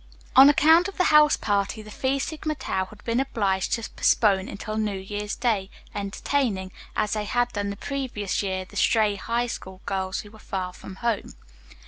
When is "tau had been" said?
2.55-3.19